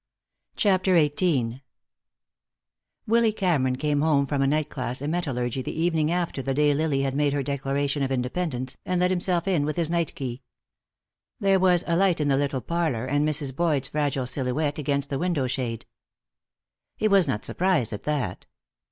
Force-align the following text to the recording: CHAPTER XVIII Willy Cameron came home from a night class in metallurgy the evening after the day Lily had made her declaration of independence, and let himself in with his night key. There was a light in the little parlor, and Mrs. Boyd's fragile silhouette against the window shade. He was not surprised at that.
CHAPTER 0.55 0.97
XVIII 0.97 1.61
Willy 3.05 3.31
Cameron 3.31 3.75
came 3.75 4.01
home 4.01 4.25
from 4.25 4.41
a 4.41 4.47
night 4.47 4.67
class 4.67 4.99
in 4.99 5.11
metallurgy 5.11 5.61
the 5.61 5.79
evening 5.79 6.09
after 6.09 6.41
the 6.41 6.55
day 6.55 6.73
Lily 6.73 7.01
had 7.03 7.13
made 7.15 7.33
her 7.33 7.43
declaration 7.43 8.01
of 8.01 8.11
independence, 8.11 8.79
and 8.83 8.99
let 8.99 9.11
himself 9.11 9.47
in 9.47 9.63
with 9.63 9.75
his 9.77 9.91
night 9.91 10.15
key. 10.15 10.41
There 11.39 11.59
was 11.59 11.83
a 11.85 11.95
light 11.95 12.19
in 12.19 12.29
the 12.29 12.37
little 12.37 12.61
parlor, 12.61 13.05
and 13.05 13.29
Mrs. 13.29 13.55
Boyd's 13.55 13.89
fragile 13.89 14.25
silhouette 14.25 14.79
against 14.79 15.11
the 15.11 15.19
window 15.19 15.45
shade. 15.45 15.85
He 16.97 17.07
was 17.07 17.27
not 17.27 17.45
surprised 17.45 17.93
at 17.93 18.01
that. 18.05 18.47